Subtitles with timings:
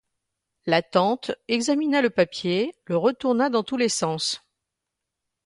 [0.65, 4.41] La tante examina le papier, le retourna dans tous les sens.